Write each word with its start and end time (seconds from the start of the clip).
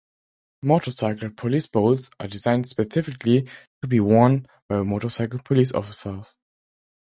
Motorcycle 0.63 1.29
police 1.29 1.67
boots 1.67 2.09
are 2.19 2.25
designed 2.25 2.65
specifically 2.67 3.47
to 3.83 3.87
be 3.87 3.99
worn 3.99 4.47
by 4.67 4.81
motorcycle 4.81 5.37
police 5.45 5.71
officers. 5.73 6.37